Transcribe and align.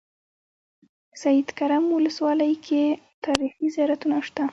سیدکرم 1.21 1.83
ولسوالۍ 1.91 2.53
کې 2.65 2.83
تاریخي 3.25 3.67
زيارتونه 3.75 4.17
شته. 4.27 4.43